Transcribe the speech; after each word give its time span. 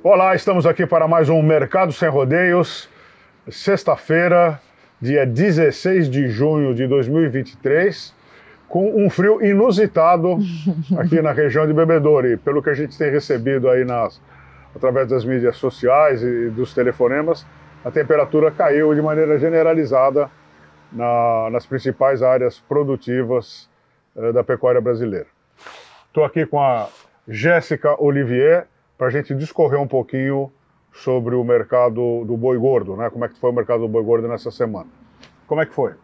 Olá, 0.00 0.32
estamos 0.32 0.64
aqui 0.64 0.86
para 0.86 1.08
mais 1.08 1.28
um 1.28 1.42
Mercado 1.42 1.92
Sem 1.92 2.08
Rodeios, 2.08 2.88
sexta-feira, 3.50 4.60
dia 5.02 5.26
16 5.26 6.08
de 6.08 6.28
junho 6.28 6.72
de 6.72 6.86
2023, 6.86 8.14
com 8.68 9.04
um 9.04 9.10
frio 9.10 9.44
inusitado 9.44 10.38
aqui 10.96 11.20
na 11.20 11.32
região 11.32 11.66
de 11.66 11.72
Bebedouro. 11.72 12.28
E 12.28 12.36
pelo 12.36 12.62
que 12.62 12.70
a 12.70 12.74
gente 12.74 12.96
tem 12.96 13.10
recebido 13.10 13.68
aí 13.68 13.84
nas, 13.84 14.22
através 14.74 15.08
das 15.08 15.24
mídias 15.24 15.56
sociais 15.56 16.22
e 16.22 16.48
dos 16.50 16.72
telefonemas, 16.72 17.44
a 17.84 17.90
temperatura 17.90 18.52
caiu 18.52 18.94
de 18.94 19.02
maneira 19.02 19.36
generalizada 19.36 20.30
na, 20.92 21.48
nas 21.50 21.66
principais 21.66 22.22
áreas 22.22 22.60
produtivas 22.60 23.68
eh, 24.16 24.30
da 24.30 24.44
pecuária 24.44 24.80
brasileira. 24.80 25.26
Estou 26.06 26.24
aqui 26.24 26.46
com 26.46 26.60
a 26.60 26.88
Jéssica 27.26 28.00
Olivier, 28.00 28.68
para 28.98 29.06
a 29.06 29.10
gente 29.10 29.32
discorrer 29.32 29.80
um 29.80 29.86
pouquinho 29.86 30.52
sobre 30.92 31.36
o 31.36 31.44
mercado 31.44 32.24
do 32.24 32.36
boi 32.36 32.58
gordo, 32.58 32.96
né? 32.96 33.08
Como 33.08 33.24
é 33.24 33.28
que 33.28 33.38
foi 33.38 33.50
o 33.50 33.52
mercado 33.52 33.80
do 33.82 33.88
boi 33.88 34.02
gordo 34.02 34.26
nessa 34.26 34.50
semana? 34.50 34.88
Como 35.46 35.62
é 35.62 35.66
que 35.66 35.72
foi? 35.72 35.94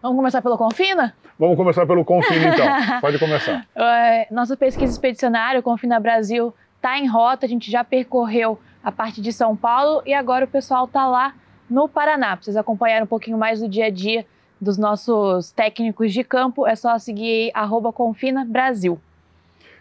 Vamos 0.00 0.16
começar 0.16 0.40
pelo 0.40 0.56
Confina? 0.56 1.14
Vamos 1.38 1.56
começar 1.56 1.86
pelo 1.86 2.04
Confina, 2.04 2.48
então. 2.48 2.66
Pode 3.00 3.18
começar. 3.18 3.66
É, 3.74 4.26
nossa 4.30 4.56
pesquisa 4.56 4.90
expedicionária, 4.90 5.60
o 5.60 5.62
Confina 5.62 6.00
Brasil, 6.00 6.54
está 6.76 6.98
em 6.98 7.06
rota. 7.06 7.44
A 7.44 7.48
gente 7.48 7.70
já 7.70 7.84
percorreu 7.84 8.58
a 8.82 8.90
parte 8.90 9.20
de 9.20 9.32
São 9.32 9.54
Paulo 9.54 10.02
e 10.06 10.14
agora 10.14 10.46
o 10.46 10.48
pessoal 10.48 10.86
está 10.86 11.06
lá 11.06 11.34
no 11.68 11.88
Paraná. 11.88 12.36
Para 12.36 12.44
vocês 12.44 12.56
acompanharem 12.56 13.04
um 13.04 13.08
pouquinho 13.08 13.36
mais 13.36 13.60
do 13.60 13.68
dia 13.68 13.86
a 13.86 13.90
dia 13.90 14.24
dos 14.60 14.78
nossos 14.78 15.52
técnicos 15.52 16.12
de 16.12 16.24
campo, 16.24 16.66
é 16.66 16.74
só 16.74 16.96
seguir 16.98 17.50
arroba 17.52 17.92
Confina 17.92 18.46
Brasil. 18.46 18.98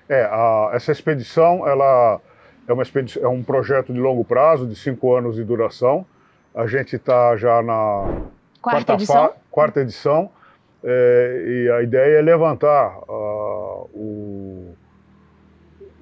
É, 0.09 0.23
a, 0.25 0.71
essa 0.73 0.91
expedição, 0.91 1.65
ela 1.67 2.19
é, 2.67 2.73
uma 2.73 2.83
é 3.21 3.27
um 3.27 3.43
projeto 3.43 3.93
de 3.93 3.99
longo 3.99 4.23
prazo, 4.23 4.67
de 4.67 4.75
cinco 4.75 5.15
anos 5.15 5.35
de 5.35 5.43
duração. 5.43 6.05
A 6.53 6.67
gente 6.67 6.95
está 6.95 7.35
já 7.35 7.61
na 7.61 8.05
quarta, 8.61 8.61
quarta 8.61 8.93
edição. 8.93 9.33
Quarta 9.49 9.81
edição 9.81 10.29
é, 10.83 11.43
e 11.47 11.71
a 11.71 11.81
ideia 11.81 12.19
é 12.19 12.21
levantar 12.21 12.97
uh, 13.07 13.89
o, 13.93 14.75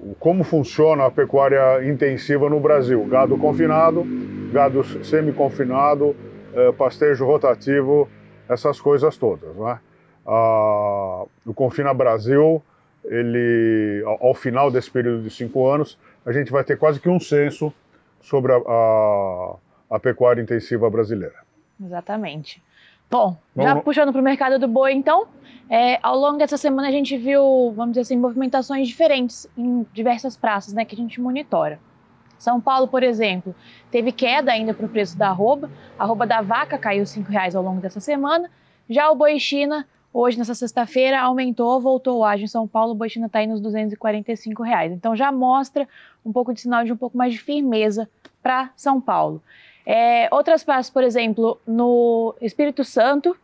o, 0.00 0.14
como 0.18 0.42
funciona 0.42 1.06
a 1.06 1.10
pecuária 1.10 1.84
intensiva 1.88 2.50
no 2.50 2.58
Brasil. 2.58 3.04
Gado 3.06 3.38
confinado, 3.38 4.04
gado 4.52 4.82
semi-confinado, 5.04 6.16
é, 6.54 6.72
pastejo 6.72 7.24
rotativo, 7.24 8.08
essas 8.48 8.80
coisas 8.80 9.16
todas. 9.16 9.54
Né? 9.56 9.78
Uh, 10.26 11.28
o 11.46 11.54
Confina 11.54 11.94
Brasil, 11.94 12.62
ele, 13.04 14.02
ao, 14.04 14.28
ao 14.28 14.34
final 14.34 14.70
desse 14.70 14.90
período 14.90 15.22
de 15.22 15.30
cinco 15.30 15.68
anos, 15.68 15.98
a 16.24 16.32
gente 16.32 16.50
vai 16.50 16.64
ter 16.64 16.78
quase 16.78 17.00
que 17.00 17.08
um 17.08 17.20
censo 17.20 17.72
sobre 18.20 18.52
a, 18.52 18.56
a, 18.56 19.56
a 19.90 20.00
pecuária 20.00 20.40
intensiva 20.40 20.88
brasileira. 20.88 21.36
Exatamente. 21.82 22.62
Bom, 23.10 23.36
já 23.54 23.76
puxando 23.76 24.10
para 24.10 24.20
o 24.20 24.24
mercado 24.24 24.58
do 24.58 24.66
boi, 24.66 24.92
então, 24.92 25.26
é, 25.68 25.98
ao 26.02 26.16
longo 26.16 26.38
dessa 26.38 26.56
semana 26.56 26.88
a 26.88 26.90
gente 26.90 27.14
viu, 27.16 27.70
vamos 27.76 27.92
dizer 27.92 28.00
assim, 28.02 28.16
movimentações 28.16 28.88
diferentes 28.88 29.46
em 29.56 29.86
diversas 29.92 30.34
praças 30.34 30.72
né, 30.72 30.84
que 30.84 30.94
a 30.94 30.98
gente 30.98 31.20
monitora. 31.20 31.78
São 32.38 32.60
Paulo, 32.60 32.88
por 32.88 33.02
exemplo, 33.02 33.54
teve 33.90 34.10
queda 34.12 34.50
ainda 34.50 34.72
para 34.72 34.86
o 34.86 34.88
preço 34.88 35.16
da 35.16 35.28
arroba. 35.28 35.70
A 35.98 36.04
arroba 36.04 36.26
da 36.26 36.40
vaca 36.40 36.78
caiu 36.78 37.04
R$ 37.04 37.24
reais 37.28 37.54
ao 37.54 37.62
longo 37.62 37.80
dessa 37.80 38.00
semana. 38.00 38.50
Já 38.88 39.10
o 39.10 39.14
boi 39.14 39.38
China 39.38 39.86
Hoje, 40.14 40.38
nessa 40.38 40.54
sexta-feira, 40.54 41.20
aumentou, 41.20 41.80
voltou 41.80 42.18
o 42.18 42.24
ágio 42.24 42.44
em 42.44 42.48
São 42.48 42.68
Paulo, 42.68 42.92
o 42.92 42.94
boi 42.94 43.08
está 43.08 43.38
aí 43.38 43.46
nos 43.46 43.60
245 43.60 44.62
reais. 44.62 44.92
Então 44.92 45.16
já 45.16 45.32
mostra 45.32 45.88
um 46.24 46.30
pouco 46.30 46.52
de 46.52 46.60
sinal 46.60 46.84
de 46.84 46.92
um 46.92 46.96
pouco 46.96 47.16
mais 47.16 47.32
de 47.32 47.38
firmeza 47.38 48.08
para 48.42 48.70
São 48.76 49.00
Paulo. 49.00 49.42
É, 49.86 50.28
outras 50.30 50.62
praças, 50.62 50.90
por 50.90 51.02
exemplo, 51.02 51.58
no 51.66 52.34
Espírito 52.42 52.84
Santo, 52.84 53.34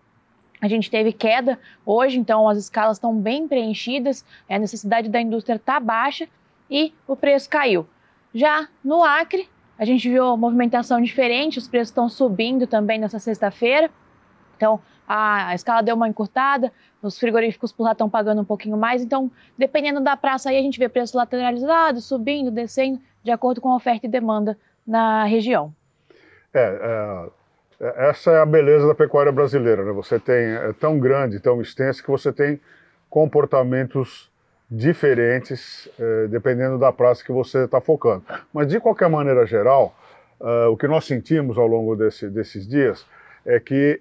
a 0.61 0.69
gente 0.69 0.91
teve 0.91 1.13
queda 1.13 1.59
hoje, 1.87 2.19
então 2.19 2.49
as 2.49 2.59
escalas 2.59 2.97
estão 2.97 3.17
bem 3.17 3.49
preenchidas, 3.49 4.25
a 4.49 4.59
necessidade 4.59 5.09
da 5.09 5.21
indústria 5.21 5.57
está 5.57 5.81
baixa 5.81 6.29
e 6.71 6.93
o 7.07 7.17
preço 7.17 7.49
caiu. 7.49 7.87
Já 8.35 8.69
no 8.85 9.03
Acre, 9.03 9.49
a 9.79 9.85
gente 9.85 10.09
viu 10.09 10.37
movimentação 10.37 11.01
diferente, 11.01 11.59
os 11.59 11.67
preços 11.67 11.89
estão 11.89 12.09
subindo 12.09 12.67
também 12.67 12.99
nessa 12.99 13.19
sexta-feira. 13.19 13.91
Então, 14.57 14.81
a 15.09 15.55
escala 15.55 15.83
deu 15.83 15.97
uma 15.97 16.07
encurtada, 16.07 16.71
os 17.03 17.19
frigoríficos 17.19 17.73
por 17.73 17.85
lá 17.85 17.93
estão 17.93 18.11
pagando 18.11 18.43
um 18.43 18.45
pouquinho 18.45 18.77
mais, 18.77 19.03
então, 19.03 19.31
dependendo 19.57 20.01
da 20.01 20.17
praça 20.17 20.51
aí, 20.51 20.59
a 20.59 20.63
gente 20.63 20.79
vê 20.79 20.89
preços 20.89 21.15
lateralizados, 21.15 22.05
subindo, 22.05 22.51
descendo, 22.51 23.01
de 23.23 23.31
acordo 23.31 23.61
com 23.61 23.71
a 23.71 23.77
oferta 23.77 24.07
e 24.07 24.09
demanda 24.09 24.59
na 24.87 25.25
região. 25.25 25.73
É, 26.53 26.61
é, 27.81 27.87
é 27.87 28.09
essa 28.11 28.31
é 28.33 28.41
a 28.41 28.47
beleza 28.47 28.87
da 28.87 28.95
pecuária 28.95 29.33
brasileira, 29.33 29.85
né? 29.85 29.93
Você 29.93 30.19
tem, 30.19 30.35
é 30.35 30.73
tão 30.79 30.99
grande, 30.99 31.41
tão 31.41 31.61
extensa, 31.61 32.03
que 32.03 32.11
você 32.11 32.33
tem 32.33 32.61
comportamentos 33.09 34.31
diferentes, 34.71 35.89
é, 35.99 36.27
dependendo 36.27 36.79
da 36.79 36.93
praça 36.93 37.25
que 37.25 37.33
você 37.33 37.65
está 37.65 37.81
focando. 37.81 38.25
Mas, 38.53 38.69
de 38.69 38.79
qualquer 38.79 39.09
maneira 39.09 39.47
geral, 39.47 39.95
é, 40.41 40.67
o 40.67 40.77
que 40.77 40.87
nós 40.87 41.05
sentimos 41.07 41.57
ao 41.57 41.67
longo 41.67 41.97
desse, 41.97 42.29
desses 42.29 42.67
dias 42.67 43.07
é 43.47 43.59
que 43.59 44.01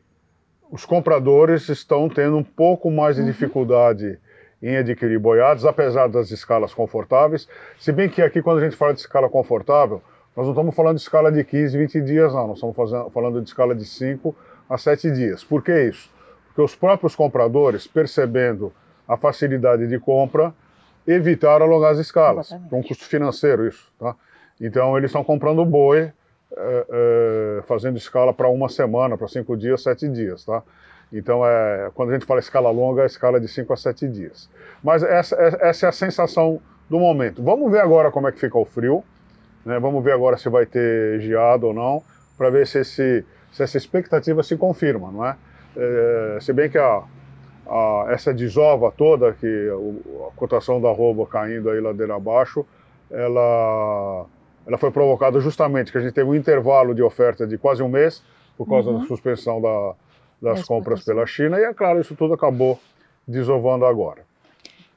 os 0.71 0.85
compradores 0.85 1.69
estão 1.69 2.09
tendo 2.09 2.37
um 2.37 2.43
pouco 2.43 2.91
mais 2.91 3.15
de 3.15 3.21
uhum. 3.21 3.27
dificuldade 3.27 4.19
em 4.61 4.75
adquirir 4.75 5.19
boiados, 5.19 5.65
apesar 5.65 6.07
das 6.07 6.31
escalas 6.31 6.73
confortáveis. 6.73 7.47
Se 7.79 7.91
bem 7.91 8.09
que 8.09 8.21
aqui, 8.21 8.41
quando 8.41 8.59
a 8.59 8.63
gente 8.63 8.75
fala 8.75 8.93
de 8.93 8.99
escala 8.99 9.29
confortável, 9.29 10.01
nós 10.35 10.45
não 10.45 10.53
estamos 10.53 10.75
falando 10.75 10.95
de 10.95 11.01
escala 11.01 11.31
de 11.31 11.43
15, 11.43 11.77
20 11.77 12.01
dias, 12.01 12.33
não. 12.33 12.47
Nós 12.47 12.57
estamos 12.57 12.75
fazendo, 12.75 13.09
falando 13.09 13.41
de 13.41 13.47
escala 13.47 13.75
de 13.75 13.85
5 13.85 14.35
a 14.69 14.77
7 14.77 15.11
dias. 15.11 15.43
Por 15.43 15.63
que 15.63 15.83
isso? 15.83 16.11
Porque 16.47 16.61
os 16.61 16.75
próprios 16.75 17.15
compradores, 17.15 17.87
percebendo 17.87 18.73
a 19.07 19.15
facilidade 19.15 19.87
de 19.87 19.99
compra, 19.99 20.53
evitaram 21.07 21.65
alongar 21.65 21.91
as 21.91 21.99
escalas. 21.99 22.51
É 22.51 22.75
um 22.75 22.81
custo 22.81 23.05
financeiro 23.05 23.67
isso, 23.67 23.91
tá? 23.97 24.15
Então, 24.59 24.97
eles 24.97 25.09
estão 25.09 25.23
comprando 25.23 25.63
boi 25.63 26.11
é, 26.55 26.85
é, 26.89 27.61
fazendo 27.63 27.97
escala 27.97 28.33
para 28.33 28.47
uma 28.47 28.69
semana, 28.69 29.17
para 29.17 29.27
cinco 29.27 29.57
dias, 29.57 29.83
sete 29.83 30.07
dias, 30.07 30.45
tá? 30.45 30.63
Então, 31.11 31.45
é, 31.45 31.89
quando 31.93 32.09
a 32.09 32.13
gente 32.13 32.25
fala 32.25 32.39
escala 32.39 32.69
longa, 32.69 33.03
é 33.03 33.05
escala 33.05 33.39
de 33.39 33.47
cinco 33.47 33.73
a 33.73 33.77
sete 33.77 34.07
dias. 34.07 34.49
Mas 34.83 35.03
essa, 35.03 35.35
é, 35.35 35.69
essa 35.69 35.85
é 35.85 35.89
a 35.89 35.91
sensação 35.91 36.59
do 36.89 36.99
momento. 36.99 37.43
Vamos 37.43 37.71
ver 37.71 37.79
agora 37.79 38.11
como 38.11 38.27
é 38.27 38.31
que 38.31 38.39
fica 38.39 38.57
o 38.57 38.65
frio, 38.65 39.03
né? 39.65 39.79
vamos 39.79 40.03
ver 40.03 40.13
agora 40.13 40.37
se 40.37 40.49
vai 40.49 40.65
ter 40.65 41.19
geado 41.21 41.67
ou 41.67 41.73
não, 41.73 42.01
para 42.37 42.49
ver 42.49 42.67
se, 42.67 42.79
esse, 42.79 43.25
se 43.51 43.63
essa 43.63 43.77
expectativa 43.77 44.43
se 44.43 44.55
confirma, 44.55 45.11
não 45.11 45.25
é? 45.25 45.35
é 45.75 46.39
se 46.39 46.53
bem 46.53 46.69
que 46.69 46.77
a, 46.77 47.03
a, 47.67 48.05
essa 48.09 48.33
desova 48.33 48.91
toda, 48.91 49.33
que 49.33 49.69
a, 50.27 50.35
cotação 50.35 50.79
da 50.79 50.91
rouba 50.91 51.25
caindo 51.25 51.69
aí 51.69 51.79
ladeira 51.79 52.15
abaixo, 52.15 52.65
ela 53.09 54.25
ela 54.67 54.77
foi 54.77 54.91
provocada 54.91 55.39
justamente 55.39 55.91
que 55.91 55.97
a 55.97 56.01
gente 56.01 56.13
teve 56.13 56.29
um 56.29 56.35
intervalo 56.35 56.93
de 56.93 57.01
oferta 57.01 57.47
de 57.47 57.57
quase 57.57 57.81
um 57.81 57.87
mês 57.87 58.21
por 58.57 58.67
causa 58.67 58.89
uhum. 58.89 58.99
da 58.99 59.05
suspensão 59.05 59.61
da, 59.61 59.93
das 60.41 60.63
compras 60.65 61.05
pela 61.05 61.25
China 61.25 61.57
e 61.57 61.63
é 61.63 61.73
claro 61.73 62.01
isso 62.01 62.15
tudo 62.15 62.33
acabou 62.33 62.77
desovando 63.25 63.85
agora. 63.85 64.25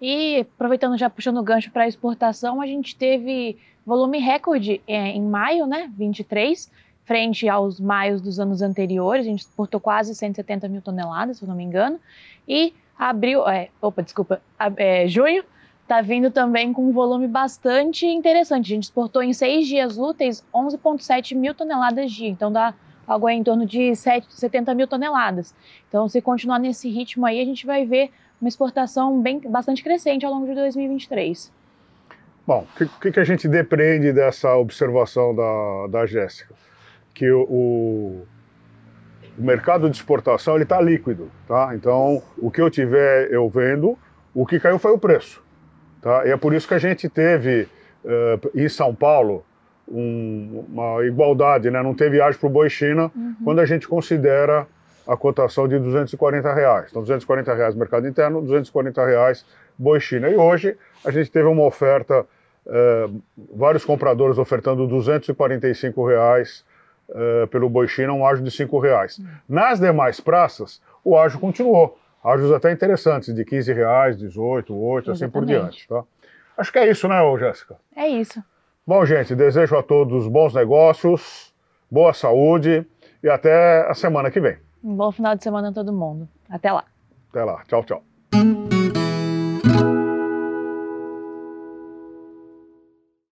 E 0.03 0.41
aproveitando 0.41 0.99
já 0.99 1.09
puxando 1.09 1.39
o 1.39 1.43
gancho 1.43 1.71
para 1.71 1.85
a 1.85 1.89
exportação, 1.89 2.61
a 2.61 2.67
gente 2.67 2.97
teve 2.97 3.59
volume 3.87 4.19
recorde 4.19 4.81
é, 4.89 5.09
em 5.09 5.23
maio, 5.23 5.67
né, 5.67 5.91
23, 5.97 6.71
frente 7.05 7.49
aos 7.49 7.79
maios 7.79 8.21
dos 8.21 8.41
anos 8.41 8.63
anteriores, 8.63 9.27
a 9.27 9.29
gente 9.29 9.41
exportou 9.41 9.79
quase 9.79 10.15
170 10.15 10.69
mil 10.69 10.83
toneladas, 10.83 11.39
se 11.39 11.45
eu 11.45 11.49
não 11.49 11.55
me 11.55 11.65
engano, 11.65 12.01
e 12.49 12.75
abril, 12.99 13.47
é, 13.49 13.69
opa, 13.81 14.03
desculpa, 14.03 14.41
é, 14.77 15.07
junho 15.07 15.45
está 15.91 16.01
vindo 16.01 16.31
também 16.31 16.73
com 16.73 16.89
um 16.89 16.93
volume 16.93 17.27
bastante 17.27 18.07
interessante. 18.07 18.67
A 18.67 18.75
gente 18.77 18.85
exportou 18.85 19.25
em 19.25 19.33
seis 19.33 19.67
dias 19.67 19.99
úteis 19.99 20.47
11,7 20.55 21.35
mil 21.35 21.53
toneladas 21.53 22.13
dia, 22.13 22.29
então 22.29 22.53
dá 22.53 22.73
algo 23.05 23.29
em 23.29 23.43
torno 23.43 23.67
de 23.67 23.97
7, 23.97 24.33
70 24.33 24.73
mil 24.73 24.87
toneladas. 24.87 25.53
Então, 25.89 26.09
se 26.09 26.21
continuar 26.23 26.61
nesse 26.61 26.89
ritmo 26.89 27.27
aí, 27.27 27.41
a 27.41 27.45
gente 27.45 27.67
vai 27.67 27.85
ver 27.85 28.13
uma 28.41 28.49
exportação 28.49 29.21
bem, 29.21 29.41
bastante 29.41 29.83
crescente 29.83 30.25
ao 30.25 30.33
longo 30.33 30.47
de 30.47 30.55
2023. 30.55 31.53
Bom, 32.47 32.65
o 32.81 33.01
que, 33.01 33.11
que, 33.11 33.19
a 33.19 33.25
gente 33.25 33.49
depreende 33.49 34.13
dessa 34.13 34.55
observação 34.55 35.35
da, 35.35 35.89
da 35.89 36.07
Jéssica? 36.07 36.55
Que 37.13 37.29
o, 37.33 37.43
o, 37.43 38.27
o 39.37 39.43
mercado 39.43 39.91
de 39.91 39.97
exportação 39.97 40.57
está 40.57 40.81
líquido, 40.81 41.33
tá? 41.49 41.75
Então, 41.75 42.23
o 42.39 42.49
que 42.49 42.61
eu 42.61 42.71
tiver, 42.71 43.29
eu 43.33 43.49
vendo, 43.49 43.99
o 44.33 44.47
que 44.47 44.61
caiu 44.61 44.79
foi 44.79 44.93
o 44.93 44.99
preço. 44.99 45.50
Tá? 46.01 46.27
E 46.27 46.31
é 46.31 46.37
por 46.37 46.55
isso 46.55 46.67
que 46.67 46.75
a 46.75 46.79
gente 46.79 47.09
teve 47.09 47.69
uh, 48.05 48.51
em 48.55 48.69
São 48.69 48.95
Paulo 48.95 49.45
um, 49.87 50.65
uma 50.69 51.05
igualdade, 51.05 51.71
né? 51.71 51.83
não 51.83 51.95
teve 51.95 52.13
viagem 52.13 52.39
para 52.39 52.47
o 52.47 52.51
Boi 52.51 52.71
China 52.71 53.11
uhum. 53.15 53.35
quando 53.45 53.61
a 53.61 53.67
gente 53.67 53.89
considera 53.89 54.67
a 55.07 55.17
cotação 55.17 55.67
de 55.67 55.79
240 55.79 56.55
reais. 56.55 56.87
Então, 56.91 57.03
240 57.03 57.55
reais 57.55 57.75
mercado 57.75 58.07
interno, 58.07 58.41
240 58.41 59.05
reais 59.05 59.45
Boi 59.77 59.99
China. 59.99 60.29
E 60.29 60.37
hoje 60.37 60.77
a 61.05 61.11
gente 61.11 61.31
teve 61.31 61.49
uma 61.49 61.65
oferta 61.65 62.25
uh, 62.67 63.23
vários 63.55 63.85
compradores 63.85 64.39
ofertando 64.39 64.87
245 64.87 66.07
reais 66.07 66.65
uh, 67.09 67.47
pelo 67.49 67.69
boi 67.69 67.89
China, 67.89 68.13
um 68.13 68.27
ágio 68.27 68.45
de 68.45 68.51
5 68.51 68.79
reais. 68.79 69.19
Uhum. 69.19 69.27
Nas 69.49 69.81
demais 69.81 70.21
praças, 70.21 70.81
o 71.05 71.19
ágio 71.19 71.41
continuou. 71.41 71.99
Ágios 72.23 72.53
até 72.53 72.71
interessantes, 72.71 73.35
de 73.35 73.45
15 73.45 73.73
reais, 73.73 74.19
18, 74.19 74.75
8, 74.75 75.11
Exatamente. 75.11 75.25
assim 75.25 75.31
por 75.31 75.47
diante. 75.47 75.89
Tá? 75.89 76.05
Acho 76.57 76.73
que 76.73 76.79
é 76.79 76.91
isso, 76.91 77.09
né, 77.09 77.17
Jéssica? 77.39 77.77
É 77.97 78.07
isso. 78.07 78.43
Bom, 78.87 79.05
gente, 79.07 79.35
desejo 79.35 79.77
a 79.77 79.83
todos 79.83 80.29
bons 80.29 80.53
negócios, 80.53 81.55
boa 81.91 82.13
saúde 82.13 82.87
e 83.23 83.29
até 83.29 83.89
a 83.89 83.95
semana 83.95 84.31
que 84.31 84.41
vem. 84.41 84.59
Um 84.83 84.95
bom 84.95 85.13
final 85.13 85.35
de 85.37 85.43
semana 85.43 85.71
a 85.71 85.73
todo 85.73 85.93
mundo. 85.93 86.29
Até 86.49 86.73
lá. 86.73 86.85
Até 87.31 87.45
lá. 87.45 87.63
Tchau, 87.67 87.85
tchau. 87.85 88.10